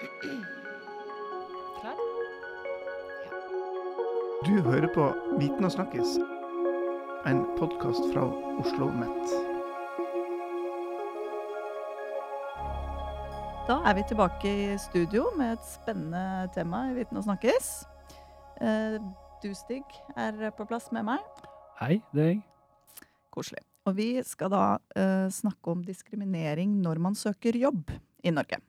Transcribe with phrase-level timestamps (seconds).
[0.00, 1.96] Klar?
[4.46, 6.14] Du hører på Viten og snakkes,
[7.28, 8.22] en podkast fra
[8.62, 9.34] Oslo Met.
[13.68, 17.68] Da er vi tilbake i studio med et spennende tema i Viten og snakkes.
[18.60, 18.96] Eh,
[19.42, 19.84] Du, Stig,
[20.16, 21.44] er på plass med meg.
[21.80, 22.40] Hei, det er jeg.
[23.32, 23.62] Koselig.
[23.88, 27.92] Og vi skal da uh, snakke om diskriminering når man søker jobb
[28.24, 28.60] i Norge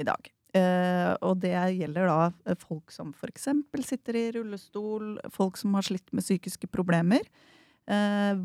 [0.00, 0.32] i dag.
[0.56, 3.46] Eh, og det gjelder da eh, folk som f.eks.
[3.86, 7.22] sitter i rullestol, folk som har slitt med psykiske problemer.
[7.86, 8.40] Eh,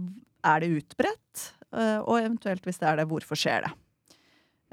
[0.46, 1.48] er det utbredt?
[1.74, 3.74] Eh, og eventuelt, hvis det er det, hvorfor skjer det?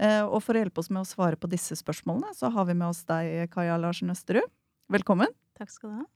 [0.02, 2.76] Eh, og for å hjelpe oss med å svare på disse spørsmålene, så har vi
[2.76, 4.48] med oss deg, Kaja Larsen Østerud.
[4.92, 5.32] Velkommen.
[5.56, 6.08] Takk skal du ha.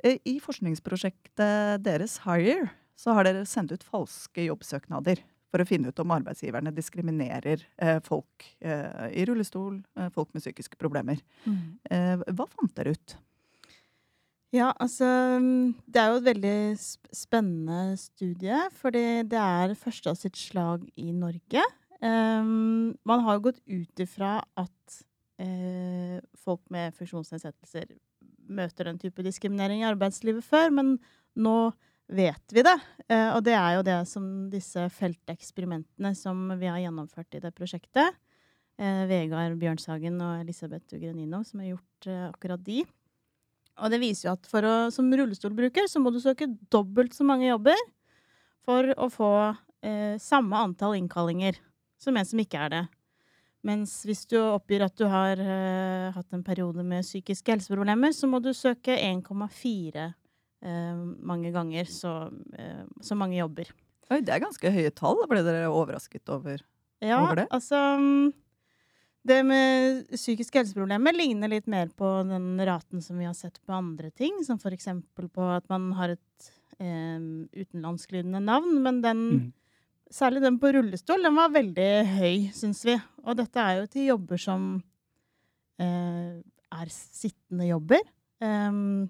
[0.00, 5.20] I forskningsprosjektet deres Hire så har dere sendt ut falske jobbsøknader
[5.50, 10.44] for å finne ut om arbeidsgiverne diskriminerer eh, folk eh, i rullestol, eh, folk med
[10.44, 11.20] psykiske problemer.
[11.90, 13.16] Eh, hva fant dere ut?
[14.50, 15.06] Ja, altså
[15.38, 16.56] mm, Det er jo et veldig
[17.14, 21.62] spennende studie, fordi det er første av sitt slag i Norge.
[22.00, 25.00] Um, man har jo gått ut ifra at
[25.42, 27.92] uh, folk med funksjonsnedsettelser
[28.50, 30.94] møter den type diskriminering i arbeidslivet før, men
[31.38, 31.70] nå
[32.10, 32.76] vet vi det.
[33.08, 37.52] Eh, og det er jo det som disse felteksperimentene som vi har gjennomført i det
[37.56, 38.18] prosjektet.
[38.80, 42.82] Eh, Vegard Bjørnshagen og Elisabeth Ugrenino som har gjort eh, akkurat de.
[43.80, 47.24] Og det viser jo at for å, som rullestolbruker så må du søke dobbelt så
[47.26, 47.78] mange jobber
[48.66, 49.32] for å få
[49.86, 51.60] eh, samme antall innkallinger
[52.00, 52.86] som en som ikke er det.
[53.66, 58.28] Mens hvis du oppgir at du har eh, hatt en periode med psykiske helseproblemer, så
[58.28, 60.14] må du søke 1,4 eh,
[60.62, 63.70] mange ganger så, eh, så mange jobber.
[64.10, 65.22] Oi, det er ganske høye tall.
[65.30, 66.60] Ble dere overrasket over?
[67.00, 67.46] Ja, over det?
[67.48, 68.32] altså mm,
[69.24, 73.72] Det med psykiske helseproblemer ligner litt mer på den raten som vi har sett på
[73.72, 77.20] andre ting, som for eksempel på at man har et eh,
[77.56, 79.48] utenlandsklyddende navn, men den Mm.
[80.10, 81.84] Særlig den på rullestol, den var veldig
[82.18, 82.96] høy, syns vi.
[83.22, 84.64] Og dette er jo til jobber som
[85.78, 88.02] eh, er sittende jobber.
[88.42, 89.06] Em,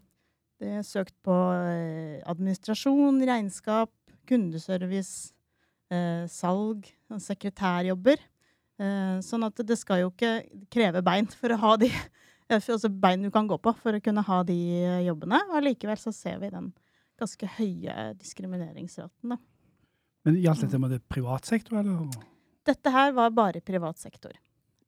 [0.60, 3.92] det er søkt på eh, administrasjon, regnskap,
[4.28, 5.32] kundeservice,
[5.92, 8.20] eh, salg, sekretærjobber.
[8.80, 10.34] Eh, sånn at det skal jo ikke
[10.72, 11.90] kreve bein for å ha de
[12.50, 14.58] altså bein du kan gå på for å kunne ha de
[15.06, 15.40] jobbene.
[15.54, 16.72] Og likevel så ser vi den
[17.20, 19.40] ganske høye diskrimineringsraten, da.
[20.26, 22.08] Men gjaldt dette med det privat sektor, eller?
[22.68, 24.34] Dette her var bare privat sektor.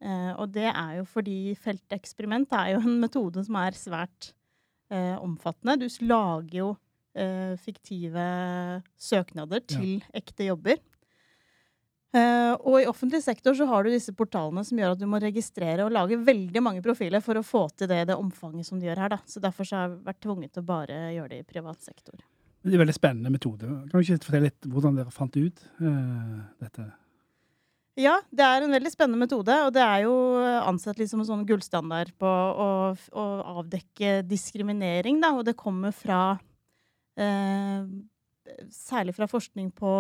[0.03, 4.33] Eh, og det er jo fordi felteksperiment er jo en metode som er svært
[4.93, 5.79] eh, omfattende.
[5.81, 6.71] Du lager jo
[7.17, 8.27] eh, fiktive
[9.01, 9.79] søknader Ja.
[9.79, 10.81] til ekte jobber.
[12.13, 15.17] Eh, og i offentlig sektor så har du disse portalene som gjør at du må
[15.23, 18.85] registrere og lage veldig mange profiler for å få til det, det omfanget som du
[18.85, 19.15] gjør her.
[19.15, 19.21] Da.
[19.25, 22.21] Så derfor så har jeg vært tvunget til å bare gjøre det i privat sektor.
[22.63, 23.67] Det er en veldig spennende metode.
[23.67, 26.85] Kan du ikke fortelle litt hvordan dere fant ut eh, dette?
[28.01, 30.15] Ja, det er en veldig spennende metode, og det er jo
[30.65, 33.25] ansett litt som en sånn gullstandard på å, å
[33.61, 36.23] avdekke diskriminering, da, og det kommer fra
[37.21, 37.85] eh,
[38.75, 39.91] Særlig fra forskning på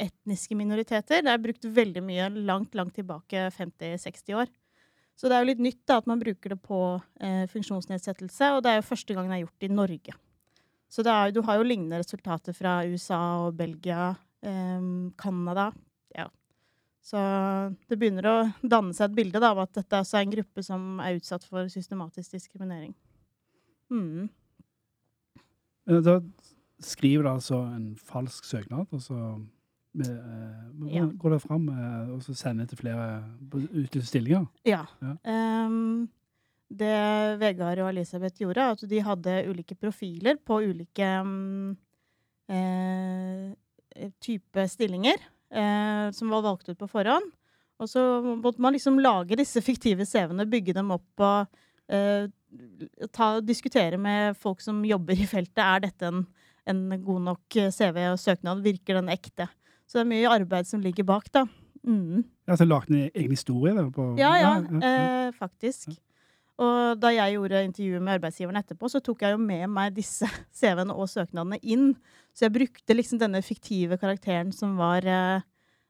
[0.00, 1.24] etniske minoriteter.
[1.26, 4.52] Det er brukt veldig mye langt, langt tilbake, 50-60 år.
[5.18, 6.78] Så det er jo litt nytt da, at man bruker det på
[7.18, 10.14] eh, funksjonsnedsettelse, og det er jo første gang det er gjort i Norge.
[10.88, 14.12] Så er, du har jo lignende resultater fra USA og Belgia,
[14.46, 14.88] eh,
[15.18, 15.72] Canada.
[17.08, 17.16] Så
[17.88, 20.98] det begynner å danne seg et bilde da, av at dette er en gruppe som
[21.00, 22.92] er utsatt for systematisk diskriminering.
[23.88, 24.26] Mm.
[25.88, 26.18] Eh, Da
[26.84, 29.16] skriver du altså en falsk søknad, og så
[30.04, 31.06] eh, Ja.
[31.08, 34.46] går det fram eh, og så sender til flere på- stillinger?
[34.68, 34.84] Ja.
[35.00, 35.16] Ja.
[35.64, 36.08] Um,
[36.68, 36.92] det
[37.40, 41.72] Vegard og Elisabeth gjorde, at de hadde ulike profiler på ulike um,
[42.50, 43.54] eh,
[44.20, 45.16] type stillinger
[45.52, 47.30] eh, som var valgt ut på forhånd.
[47.78, 48.02] Og så
[48.42, 51.60] måtte man liksom lage disse fiktive CV-ene, bygge dem opp og
[51.94, 52.26] eh,
[53.14, 55.62] ta, diskutere med folk som jobber i feltet.
[55.62, 56.24] Er dette en,
[56.66, 58.64] en god nok eh, CV og søknad?
[58.66, 59.46] Virker den ekte?
[59.86, 61.46] Så det er mye arbeid som ligger bak, da.
[61.86, 62.26] Mm.
[62.50, 63.72] Altså lagd en egen historie?
[63.76, 64.92] Der, på, Ja, ja, ja, ja.
[65.28, 65.94] eh, faktisk.
[66.58, 70.26] Og da jeg gjorde intervjuet med arbeidsgiveren etterpå, så tok jeg jo med meg disse
[70.58, 71.92] CV-ene og søknadene inn.
[72.38, 75.40] Så jeg brukte liksom denne fiktive karakteren som var eh,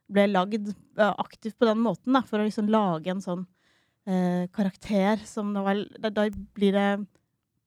[0.09, 3.43] ble lagd eh, aktivt på den måten, da, for å liksom lage en sånn
[4.09, 6.91] eh, karakter som Da, da blir det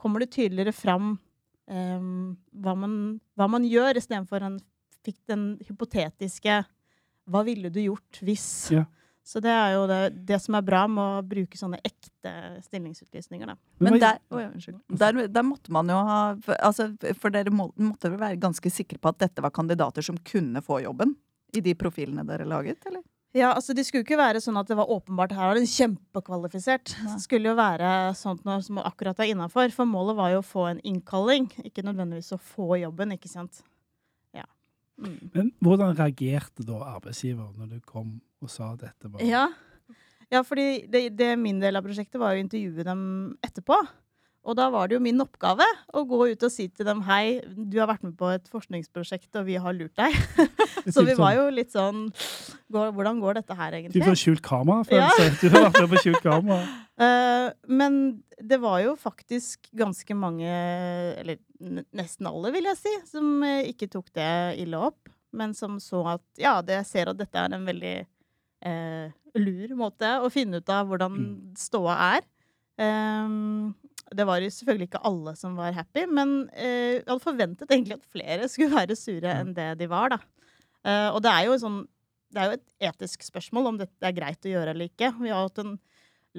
[0.02, 1.12] Kommer det tydeligere fram
[1.70, 2.96] eh, hva, man,
[3.38, 4.58] hva man gjør, istedenfor en
[5.06, 6.64] fikk den hypotetiske
[7.30, 8.50] Hva ville du gjort hvis?
[8.74, 8.88] Ja.
[9.24, 12.32] Så det er jo det, det som er bra med å bruke sånne ekte
[12.66, 13.56] stillingsutlysninger, da.
[13.84, 14.80] Men der, oh unnskyld.
[14.98, 16.18] der, der måtte man jo ha
[16.58, 16.90] altså,
[17.22, 20.64] for dere må, måtte vel være ganske sikre på at dette var kandidater som kunne
[20.66, 21.14] få jobben?
[21.54, 23.04] I de profilene dere laget, eller?
[23.36, 26.96] Ja, altså Det skulle ikke være sånn at det var åpenbart her var den kjempekvalifisert.
[27.14, 29.72] Det skulle jo være sånt noe som akkurat er innafor.
[29.76, 33.62] For målet var jo å få en innkalling, ikke nødvendigvis å få jobben, ikke sant.
[34.36, 34.44] Ja.
[35.00, 35.16] Mm.
[35.32, 39.48] Men hvordan reagerte da arbeidsgiver når du kom og sa at dette var Ja.
[40.32, 43.04] ja, fordi det, det min del av prosjektet var å intervjue dem
[43.46, 43.78] etterpå.
[44.42, 47.42] Og da var det jo min oppgave å gå ut og si til dem hei,
[47.46, 50.16] du har vært med på et forskningsprosjekt, og vi har lurt deg.
[50.94, 52.08] Så vi var jo litt sånn
[52.74, 54.02] går, Hvordan går dette her, Du egentlig?
[54.08, 55.28] får skjult kamera-følelse.
[55.44, 56.58] Du har vært med på skjult kamera.
[56.98, 57.48] Uh,
[57.82, 58.00] men
[58.42, 60.50] det var jo faktisk ganske mange,
[61.22, 61.38] eller
[61.94, 64.32] nesten alle, vil jeg si, som eh, ikke tok det
[64.64, 65.12] ille opp.
[65.38, 67.94] Men som så at ja, det, jeg ser at dette er en veldig
[68.62, 71.56] eh, lur måte å finne ut av hvordan Mm.
[71.58, 72.28] ståa er.
[72.82, 73.76] Um,
[74.12, 78.00] det var jo selvfølgelig ikke alle som var happy, men uh, jeg hadde forventet egentlig
[78.00, 80.20] at flere skulle være sure enn det de var, da.
[80.82, 81.82] Uh, og det er jo sånn
[82.32, 85.10] det er jo et etisk spørsmål om dette er greit å gjøre eller ikke.
[85.20, 85.74] Vi har hatt en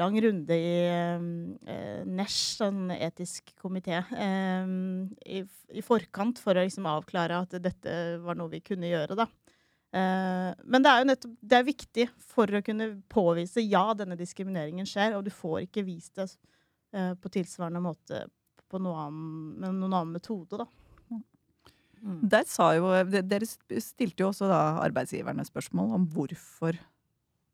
[0.01, 6.89] lang runde i uh, NESH, sånn etisk komité, um, i, i forkant for å liksom
[6.89, 9.29] avklare at dette var noe vi kunne gjøre, da.
[9.93, 14.17] Eh, men det er jo nettopp det er viktig for å kunne påvise ja, denne
[14.17, 16.31] diskrimineringen skjer, og du får ikke vist det
[16.97, 18.25] eh, på tilsvarende måte
[18.73, 20.69] på noe annen, med noen annen metode, da.
[22.03, 22.19] Mm.
[22.33, 26.75] Der sa jo, Dere stilte jo også da arbeidsgiverne spørsmål om hvorfor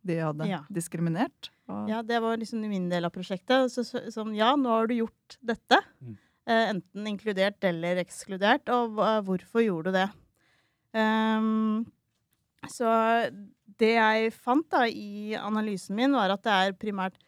[0.08, 0.62] de hadde Ja.
[0.72, 1.50] diskriminert.
[1.68, 3.68] Og, Ja, det var liksom min del av prosjektet.
[3.68, 5.82] Så, så, sånn, ja, nå har du gjort dette.
[6.00, 6.16] Mm.
[6.48, 8.70] Eh, enten inkludert eller ekskludert.
[8.72, 8.96] Og
[9.26, 10.06] hvorfor gjorde du det?
[10.96, 11.84] Ehm,
[12.66, 12.90] så
[13.78, 17.18] det jeg fant da i analysen min, var at det er primært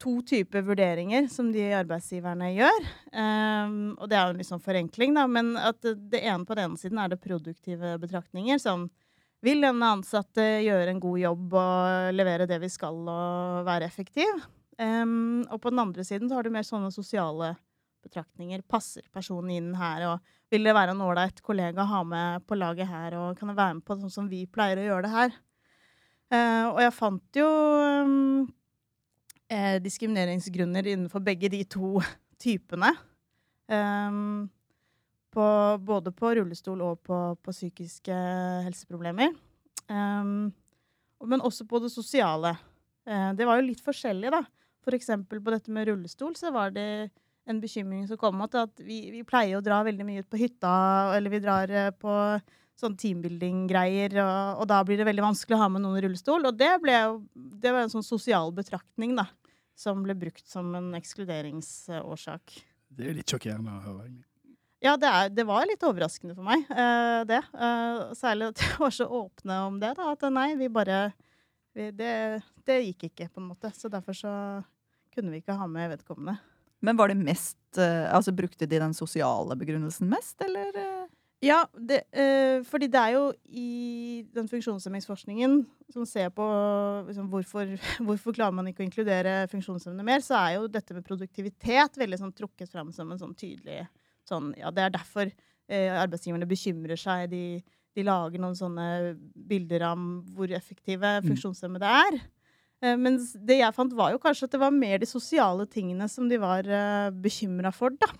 [0.00, 2.86] to typer vurderinger som de arbeidsgiverne gjør.
[3.12, 6.56] Um, og det er jo en litt sånn forenkling, da, men at det, ene på
[6.56, 8.60] den ene siden er det produktive betraktninger.
[8.62, 8.88] som
[9.44, 14.44] vil denne ansatte gjøre en god jobb og levere det vi skal og være effektiv?
[14.76, 17.54] Um, og på den andre siden så har du mer sånne sosiale
[18.04, 18.64] betraktninger.
[18.68, 20.04] Passer personen inn her?
[20.10, 23.16] Og vil det være en ålreit kollega å ha med på laget her?
[23.18, 25.34] Og kan jeg være med på sånn som vi pleier å gjøre det her?
[26.26, 28.46] Uh, og jeg fant jo um,
[29.46, 32.00] eh, diskrimineringsgrunner innenfor begge de to
[32.42, 32.92] typene.
[33.66, 34.46] Um,
[35.34, 35.46] på,
[35.84, 38.14] både på rullestol og på, på psykiske
[38.66, 39.34] helseproblemer.
[39.90, 40.54] Um,
[41.26, 42.54] men også på det sosiale.
[43.06, 44.42] Uh, det var jo litt forskjellig, da.
[44.86, 47.10] For eksempel på dette med rullestol så var det
[47.46, 50.72] en bekymring som kom at, vi, vi pleier å dra veldig mye ut på hytta,
[51.16, 52.12] eller vi drar eh, på
[52.76, 56.44] sånn teambuilding-greier, og, og da blir det veldig vanskelig å ha med noen i rullestol.
[56.48, 56.96] Og det, ble
[57.32, 59.28] det var en sånn sosial betraktning, da,
[59.78, 62.58] som ble brukt som en ekskluderingsårsak.
[62.96, 64.08] Det er litt sjokkerende å høre.
[64.10, 64.26] egentlig.
[64.84, 67.40] Ja, det, er, det var litt overraskende for meg, uh, det.
[67.56, 69.94] Uh, særlig at de var så åpne om det.
[69.96, 70.98] da, At nei, vi bare
[71.76, 72.12] vi, det,
[72.68, 73.72] det gikk ikke, på en måte.
[73.76, 74.34] Så derfor så
[75.16, 76.36] kunne vi ikke ha med vedkommende.
[76.84, 80.76] Men var det mest eh, Altså brukte de den sosiale begrunnelsen mest, eller?
[80.76, 81.06] eh?
[81.44, 85.58] Ja, det, eh, fordi det er jo i den funksjonshemmingsforskningen
[85.92, 86.46] som ser på
[87.06, 87.74] liksom, hvorfor,
[88.06, 92.18] hvorfor klarer man ikke å inkludere funksjonshemmede mer, så er jo dette med produktivitet veldig
[92.22, 93.84] sånn, trukket fram som en sånn tydelig
[94.26, 95.28] sånn Ja, det er derfor
[95.68, 97.28] eh, arbeidsgiverne bekymrer seg.
[97.30, 97.42] De,
[97.94, 98.88] de lager noen sånne
[99.36, 100.00] bilder av
[100.34, 101.28] hvor effektive Mm.
[101.30, 102.16] funksjonshemmede er.
[102.86, 106.08] Eh, mens det jeg fant, var jo kanskje at det var mer de sosiale tingene
[106.12, 108.10] som de var eh, bekymra for, da.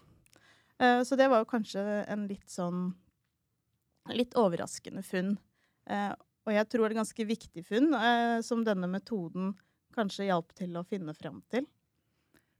[0.80, 2.88] Eh, så det var jo kanskje en litt sånn
[4.14, 5.32] litt overraskende funn.
[6.46, 7.88] Og jeg tror det er ganske viktig funn,
[8.46, 9.48] som denne metoden
[9.96, 11.64] kanskje hjalp til å finne fram til.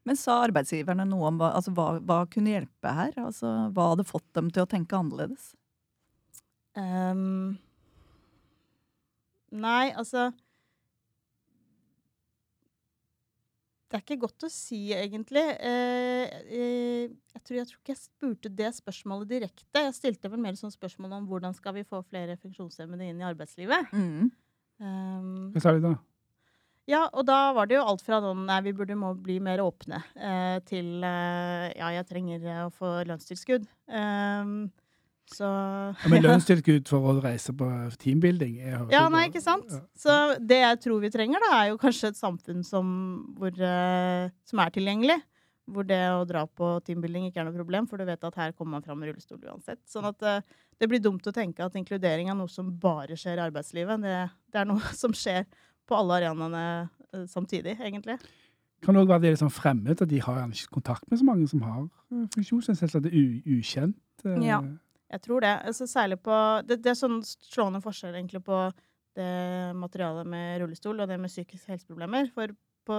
[0.03, 3.15] Men sa arbeidsgiverne noe om hva, altså, hva, hva kunne hjelpe her?
[3.23, 5.53] Altså, hva hadde fått dem til å tenke annerledes?
[6.75, 7.55] Um,
[9.55, 10.33] nei, altså
[13.87, 15.45] Det er ikke godt å si, egentlig.
[15.63, 19.85] Eh, eh, jeg, tror, jeg tror ikke jeg spurte det spørsmålet direkte.
[19.85, 23.29] Jeg stilte vel mer sånn spørsmål om hvordan skal vi få flere funksjonshemmede inn i
[23.29, 23.95] arbeidslivet.
[23.95, 24.33] Mm.
[24.83, 25.95] Um, Hva sa de da?
[26.87, 29.63] Ja, og da var det jo alt fra noen nei, vi burde må bli mer
[29.63, 33.67] åpne, eh, til eh, ja, jeg trenger å få lønnstilskudd.
[33.91, 34.69] Ehm,
[35.33, 37.67] så Ja, men lønnstilskudd for å reise på
[38.03, 39.71] teambuilding er Ja, nei, ikke sant?
[39.73, 39.81] Ja.
[39.99, 42.93] Så det jeg tror vi trenger, da, er jo kanskje et samfunn som,
[43.39, 45.19] hvor, eh, som er tilgjengelig.
[45.67, 48.55] Hvor det å dra på teambuilding ikke er noe problem, for du vet at her
[48.55, 49.83] kommer man fram med rullestol uansett.
[49.91, 50.41] Sånn at eh,
[50.79, 54.05] det blir dumt å tenke at inkludering er noe som bare skjer i arbeidslivet.
[54.07, 54.19] Det,
[54.55, 55.43] det er noe som skjer
[55.87, 58.21] på alle arenaene eh, samtidig, egentlig.
[58.85, 61.63] Kan det òg være det sånn fremmed, at de har kontakt med så mange som
[61.67, 63.03] har eh, funksjonsnedsettelse?
[63.03, 63.99] At det er ukjent?
[64.43, 64.61] Ja.
[65.13, 65.53] Jeg tror det.
[65.69, 66.35] Altså, særlig på
[66.67, 68.59] det, det er sånn slående forskjell egentlig på
[69.17, 69.31] det
[69.79, 72.29] materialet med rullestol og det med psykiske helseproblemer.
[72.35, 72.53] For
[72.87, 72.97] på,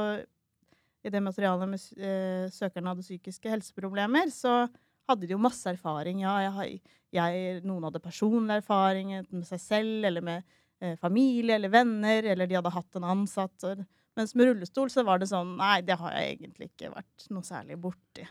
[1.06, 4.64] i det materialet med eh, søkerne hadde psykiske helseproblemer, så
[5.08, 6.24] hadde de jo masse erfaring.
[6.26, 6.80] Ja, jeg,
[7.16, 10.42] jeg, noen hadde personlig erfaring med seg selv eller med
[10.82, 13.56] eh, familie eller venner, eller de hadde hatt en ansatt.
[13.68, 13.86] og-
[14.18, 17.46] Mens med rullestol så var det sånn Nei, det har jeg egentlig ikke vært noe
[17.46, 18.26] særlig borti.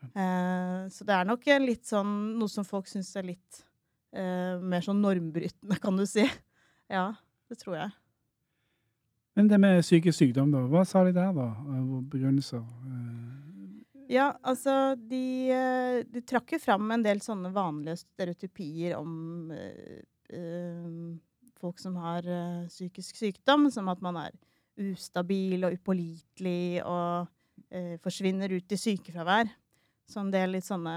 [0.00, 3.64] Eh, så det er nok litt sånn noe som folk syns er litt
[4.16, 6.26] uh, mer sånn normbrytende, kan du si.
[6.90, 7.12] Ja,
[7.46, 7.90] det tror jeg.
[9.38, 10.64] Men det med psykisk sykdom, da?
[10.66, 11.44] Hva sa de der, da?
[12.10, 12.64] Begrunnelser?
[12.64, 13.76] Eh,
[14.10, 15.54] Ja, altså de,
[16.10, 19.52] de trakk jo fram en del sånne vanlige stereotypier om
[21.62, 22.26] folk som har
[22.66, 24.34] psykisk sykdom, som at man er
[24.82, 27.30] ustabil og upålitelig og
[28.02, 29.54] forsvinner ut i sykefravær.
[30.10, 30.92] Så en del litt sånne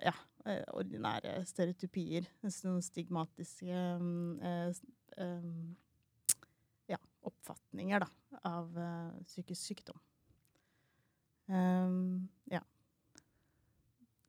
[0.00, 0.14] ja,
[0.48, 2.28] eh, ordinære stereotypier.
[2.48, 3.82] Sånne stigmatiske
[4.48, 5.50] eh,
[6.88, 8.08] ja, oppfatninger da,
[8.48, 10.00] av eh, psykisk sykdom.
[11.46, 12.62] Um, ja.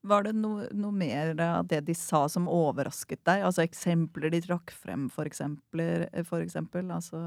[0.07, 3.47] Var det noe, noe mer av det de sa som overrasket deg?
[3.47, 6.91] Altså eksempler de trakk frem, for, eksempler, for eksempel?
[6.93, 7.23] Altså,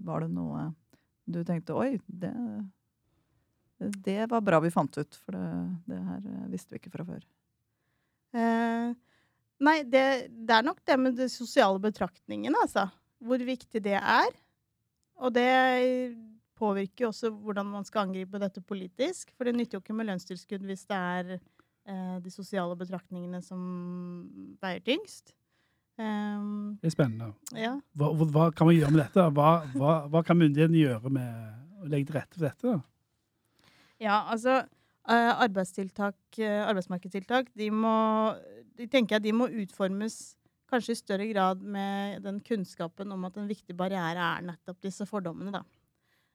[0.00, 0.70] var det noe
[1.28, 2.32] du tenkte oi, det,
[3.78, 5.48] det var bra vi fant ut, for det,
[5.86, 7.22] det her visste vi ikke fra før.
[8.34, 8.88] Eh,
[9.64, 12.88] nei, det, det er nok det med de sosiale betraktningene, altså.
[13.22, 14.34] Hvor viktig det er.
[15.18, 15.48] Og det
[16.58, 19.32] påvirker jo også hvordan man skal angripe dette politisk.
[19.36, 23.60] For det nytter jo ikke med lønnstilskudd hvis det er eh, de sosiale betraktningene som
[24.62, 25.34] veier tyngst.
[25.98, 27.32] Um, det er spennende.
[27.58, 27.72] ja.
[27.98, 29.24] Hva, hva, kan man gjøre med dette?
[29.34, 32.74] Hva, hva, hva kan myndighetene gjøre med å legge til rette for dette?
[33.98, 35.32] Ja, altså eh, eh,
[36.70, 37.94] arbeidsmarkedstiltak, de må
[38.78, 40.36] de tenker jeg de må utformes
[40.70, 45.06] kanskje i større grad med den kunnskapen om at en viktig barriere er nettopp disse
[45.08, 45.64] fordommene, da.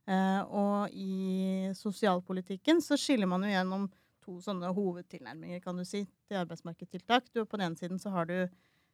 [0.10, 3.88] Eh, og i sosialpolitikken så skiller man jo gjennom
[4.24, 7.29] to sånne hovedtilnærminger, kan du si, til arbeidsmarkedstiltak.
[7.32, 8.38] Du, på den ene siden så har du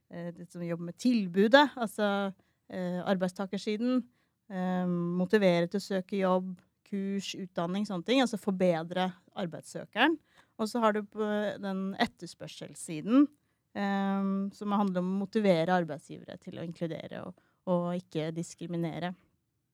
[0.10, 2.32] det som jobber med tilbudet, altså
[3.06, 4.00] arbeidstakersiden.
[5.20, 6.56] Motivere til å søke jobb,
[6.90, 8.24] kurs, utdanning, sånne ting.
[8.24, 10.18] Altså forbedre arbeidssøkeren.
[10.60, 11.26] Og så har du på
[11.64, 13.28] den etterspørselssiden,
[13.78, 17.38] eh, som handler om å motivere arbeidsgivere til å inkludere og,
[17.70, 19.14] og ikke diskriminere.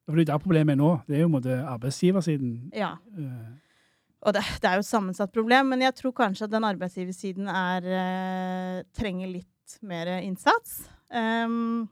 [0.05, 0.91] For det er der problemet er nå.
[1.07, 2.57] Det er jo måte arbeidsgiversiden.
[2.77, 2.91] Ja.
[3.17, 3.53] Eh,
[4.25, 7.50] Og det, det er jo et sammensatt problem, men jeg tror kanskje at den arbeidsgiversiden
[7.50, 10.84] er, eh, trenger litt mer innsats.
[11.10, 11.88] Um,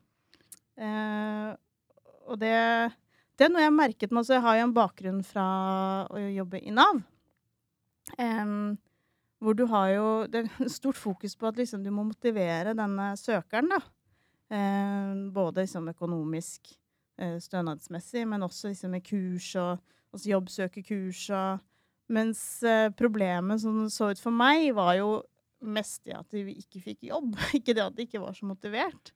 [0.77, 1.53] eh,
[2.30, 2.53] og det,
[3.38, 4.30] det er noe jeg har merket meg.
[4.30, 5.48] Jeg har jo en bakgrunn fra
[6.12, 7.02] å jobbe i Nav.
[8.20, 8.75] Um,
[9.40, 13.13] hvor du har jo Det er stort fokus på at liksom, du må motivere denne
[13.20, 13.82] søkeren, da.
[14.54, 16.75] Um, både liksom, økonomisk,
[17.18, 19.80] eh, stønadsmessig, men også liksom, med kurs og
[20.13, 21.63] altså, jobbsøkerkurs og
[22.13, 25.24] mens eh, problemet som så ut for meg, var jo
[25.63, 27.34] mest det at de ikke fikk jobb.
[27.58, 29.13] ikke det at de ikke var så motivert.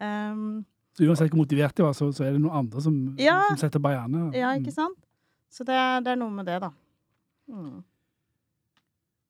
[0.00, 0.62] Um,
[0.98, 3.38] uansett hvor motivert de var, så, så er det noen andre som, Ja.
[3.48, 4.32] som setter barrierene.
[4.34, 4.64] ja, Mm.
[4.64, 4.98] ikke sant?
[5.50, 6.70] Så det, det er noe med det, da.
[7.50, 7.82] Mm.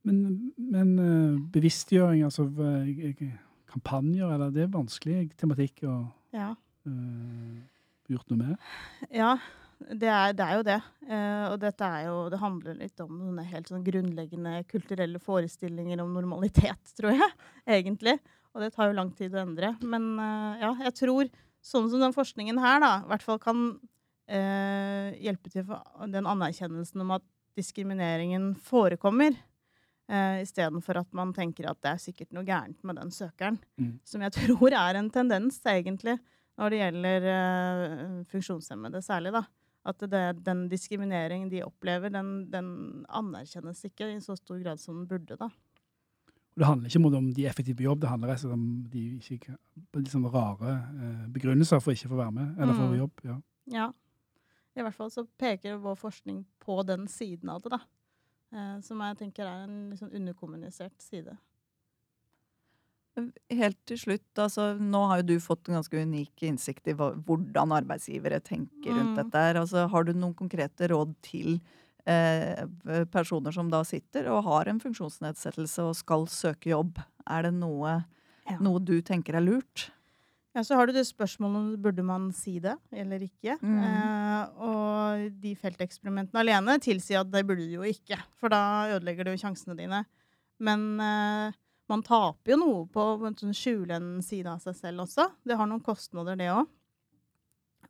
[0.04, 3.24] Men, men eh, bevisstgjøring, altså eh,
[3.70, 5.98] kampanjer, eller det er vanskelig tematikk å
[6.32, 6.54] Ja.
[6.86, 7.58] uh,
[8.08, 8.56] gjort noe med?
[9.12, 9.34] ja
[9.80, 10.78] det, er, det er jo det.
[11.08, 16.02] Uh, og dette er jo Det handler litt om sånne helt sånn grunnleggende kulturelle forestillinger
[16.02, 17.30] om normalitet, tror jeg,
[17.78, 18.18] egentlig.
[18.54, 19.74] Og det tar jo lang tid å endre.
[19.82, 21.30] Men uh, ja, jeg tror
[21.64, 23.60] sånn som den forskningen her, da, i hvert fall kan
[24.30, 27.26] eh, hjelpe til for den anerkjennelsen om at
[27.58, 29.36] diskrimineringen forekommer.
[30.10, 33.60] Eh, Istedenfor at man tenker at det er sikkert noe gærent med den søkeren.
[33.80, 33.94] Mm.
[34.06, 36.18] Som jeg tror er en tendens, egentlig,
[36.60, 39.34] når det gjelder eh, funksjonshemmede særlig.
[39.36, 39.44] da.
[39.90, 42.70] At det, den diskrimineringen de opplever, den, den
[43.08, 45.38] anerkjennes ikke i så stor grad som den burde.
[45.40, 45.48] da.
[46.60, 48.52] Og det handler ikke om de er effektive på jobb, det handler rett og slett
[48.52, 49.02] om de
[49.32, 49.54] ikke,
[50.12, 52.90] sånn rare eh, begrunnelser for ikke å få være med, eller for Mm.
[52.92, 53.22] få jobb.
[53.24, 53.36] Ja.
[53.72, 53.86] Ja.
[54.76, 57.80] I hvert fall så peker vår forskning på den siden av det, da.
[58.52, 61.38] Eh, som jeg tenker er en sånn underkommunisert side.
[63.50, 67.10] Helt til slutt, altså, nå har jo du fått en ganske unik innsikt i hva,
[67.26, 69.16] hvordan arbeidsgivere tenker rundt Mm.
[69.16, 69.34] dette.
[69.34, 69.54] her.
[69.60, 71.60] Altså, har du noen konkrete råd til
[73.12, 76.98] personer som da sitter og har en funksjonsnedsettelse og skal søke jobb?
[77.30, 78.00] Er det noe,
[78.50, 78.58] Ja.
[78.58, 79.90] noe du tenker er lurt?
[80.54, 83.54] Ja, så har du det spørsmålet om burde man si det eller ikke.
[83.62, 83.76] Mm.
[83.86, 89.28] Eh, og de felteksperimentene alene tilsier at det burde du jo ikke, for da ødelegger
[89.30, 90.02] du sjansene dine.
[90.58, 91.54] Men eh,
[91.90, 95.28] man taper jo noe på å sånn skjule en side av seg selv også.
[95.46, 96.66] Det har noen kostnader, det òg.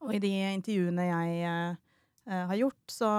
[0.01, 1.81] Og i de intervjuene jeg eh,
[2.29, 3.11] eh, har gjort, så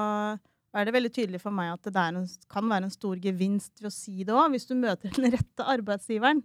[0.73, 3.89] er det veldig tydelig for meg at det en, kan være en stor gevinst ved
[3.89, 6.43] å si det òg, hvis du møter den rette arbeidsgiveren.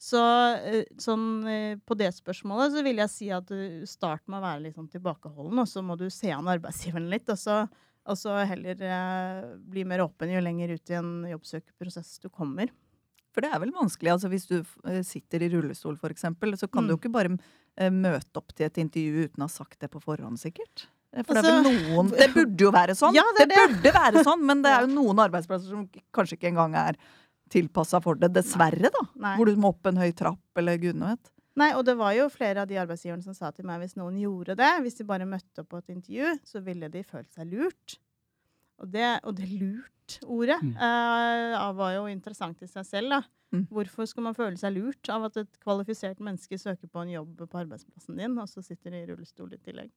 [0.00, 0.20] Så
[0.56, 4.46] eh, sånn, eh, på det spørsmålet så vil jeg si at du start med å
[4.46, 7.28] være litt sånn tilbakeholden, og så må du se an arbeidsgiveren litt.
[7.28, 7.58] Og så,
[8.08, 12.72] og så heller eh, bli mer åpen jo lenger ut i en jobbsøkerprosess du kommer.
[13.30, 14.14] For det er vel vanskelig.
[14.16, 14.56] altså Hvis du
[14.88, 16.96] eh, sitter i rullestol, eksempel, så kan du Mm.
[16.96, 17.36] jo ikke bare
[17.76, 20.88] eh, møte opp til et intervju uten å ha sagt det på forhånd, sikkert.
[21.12, 23.14] Eh, For det er Altså- vel noen Det burde jo være sånn!
[23.14, 23.56] Ja, det det.
[23.56, 26.96] burde være sånn, men det er jo noen arbeidsplasser som kanskje ikke engang er
[27.50, 28.32] tilpassa for det.
[28.32, 29.04] Dessverre, da.
[29.16, 29.36] Nei.
[29.36, 31.32] Hvor du må opp en høy trapp, eller gudene vet.
[31.58, 34.16] Nei, og det var jo flere av de arbeidsgiverne som sa til meg hvis noen
[34.20, 37.50] gjorde det, hvis de bare møtte opp på et intervju, så ville de følt seg
[37.50, 37.98] lurt.
[38.80, 40.76] Og det, og det lurt-ordet Mm.
[40.78, 43.10] uh, var jo interessant i seg selv.
[43.10, 43.20] da.
[43.52, 43.66] Mm.
[43.68, 47.36] Hvorfor skal man føle seg lurt av at et kvalifisert menneske søker på en jobb
[47.50, 49.90] på arbeidsplassen din, og så sitter de i rullestol i tillegg?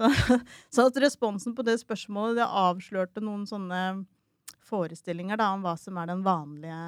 [0.00, 0.08] Så,
[0.74, 3.82] så at responsen på det spørsmålet det avslørte noen sånne
[4.70, 6.80] forestillinger da, om hva som er den vanlige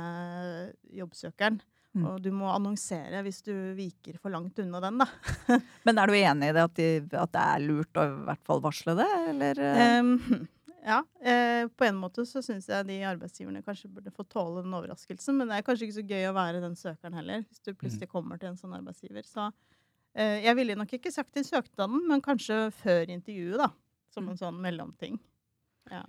[1.03, 1.61] jobbsøkeren.
[1.93, 2.07] Mm.
[2.09, 5.09] Og du må annonsere hvis du viker for langt unna den, da.
[5.87, 6.89] Men er du enig i det at, de,
[7.21, 9.61] at det er lurt å i hvert fall varsle det, eller?
[10.01, 10.15] Um,
[10.93, 11.03] ja.
[11.21, 15.37] Eh, på en måte så syns jeg de arbeidsgiverne kanskje burde få tåle den overraskelsen.
[15.37, 18.09] Men det er kanskje ikke så gøy å være den søkeren heller, hvis du plutselig
[18.15, 19.29] kommer til en sånn arbeidsgiver.
[19.29, 19.51] Så
[20.15, 23.71] jeg ville nok ikke sagt det i søknaden, men kanskje før intervjuet, da.
[24.13, 25.17] Som en sånn mellomting.
[25.91, 26.03] Ja.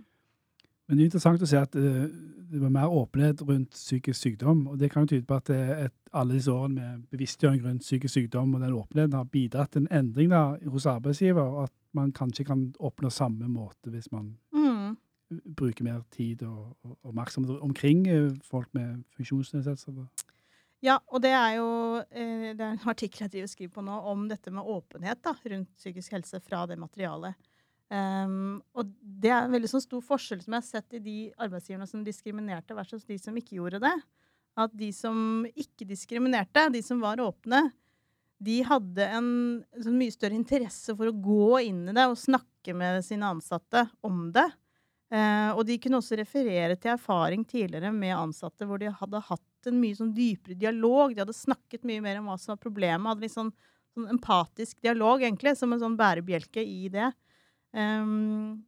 [0.88, 2.08] Men det er interessant å se at eh,
[2.52, 4.66] det var mer åpenhet rundt psykisk sykdom.
[4.68, 7.86] og Det kan jo tyde på at er et, alle disse årene med bevisstgjøring rundt
[7.86, 11.74] psykisk sykdom og den åpenheten har bidratt til en endring da, hos arbeidsgiver, og at
[11.96, 14.98] man kanskje kan oppnå samme måte hvis man Mm.
[15.56, 20.06] bruker mer tid og, og oppmerksomhet omkring eh, folk med funksjonsnedsettelser.
[20.84, 21.68] Ja, og det er jo
[22.12, 25.22] eh, det er en artikkel jeg driver og skriver på nå om dette med åpenhet
[25.24, 27.38] da, rundt psykisk helse fra det materialet.
[27.94, 31.18] Um, og det er en veldig sånn stor forskjell som jeg har sett i de
[31.46, 33.94] arbeidsgiverne som diskriminerte, versus de som ikke gjorde det.
[34.60, 37.68] At de som ikke diskriminerte, de som var åpne,
[38.44, 39.30] de hadde en
[39.78, 43.86] sånn mye større interesse for å gå inn i det og snakke med sine ansatte
[44.04, 44.50] om det.
[45.14, 49.48] Eh, og de kunne også referere til erfaring tidligere med ansatte hvor de hadde hatt
[49.70, 51.14] en mye sånn dypere dialog.
[51.14, 53.08] De hadde snakket mye mer om hva som var problemet.
[53.10, 53.52] Hadde litt sånn,
[53.96, 57.12] sånn empatisk dialog, egentlig, som en sånn bærebjelke i det.
[57.74, 58.64] Um,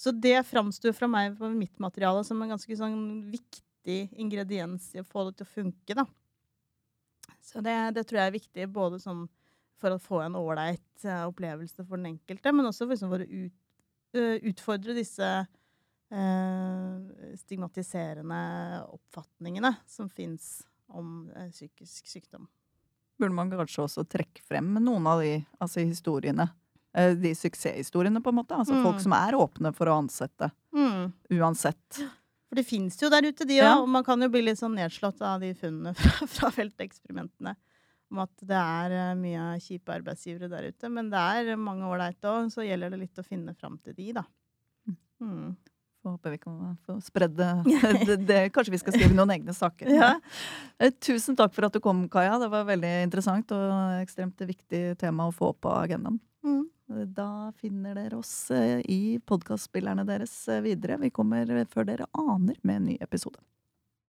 [0.00, 2.96] så det framsto fra meg på mitt materiale som en ganske sånn
[3.32, 6.06] viktig ingrediens i å få det til å funke, da.
[7.44, 9.26] Så det, det tror jeg er viktig, både sånn
[9.80, 13.24] for å få en ålreit eh, opplevelse for den enkelte, men også for, liksom, for
[13.24, 13.56] å ut,
[14.16, 15.30] eh, utfordre disse
[17.38, 18.40] stigmatiserende
[18.90, 22.48] oppfatningene som fins om eh, psykisk sykdom.
[23.20, 26.48] Burde man kanskje også trekke frem noen av de altså historiene?
[26.96, 28.56] eh, De suksesshistoriene, på en måte.
[28.56, 28.82] Altså Mm.
[28.82, 30.50] folk som er åpne for å ansette.
[30.74, 31.12] Mm.
[31.38, 32.00] Uansett.
[32.48, 33.62] For det fins jo der ute, de òg.
[33.62, 33.78] Ja.
[33.78, 37.54] Og man kan jo bli litt sånn nedslått av de funnene fra, fra felteksperimentene.
[38.10, 40.88] Om at det er eh, mye kjipe arbeidsgivere der ute.
[40.90, 44.12] Men det er mange ålreite òg, så gjelder det litt å finne fram til de,
[44.18, 44.24] da.
[45.20, 45.54] Mm.
[46.00, 48.16] Får håper vi kan få spredd det.
[48.26, 48.40] det.
[48.54, 49.90] Kanskje vi skal skrive noen egne saker.
[49.92, 50.14] Ja.
[50.80, 52.38] Eh, Tusen takk for at du kom, Kaja.
[52.40, 56.16] Det var veldig interessant og ekstremt viktig tema å få på agendaen.
[56.46, 56.64] Mm.
[57.14, 60.96] Da finner dere oss eh, i podkastspillerne deres eh, videre.
[61.04, 63.38] Vi kommer før dere aner med en ny episode.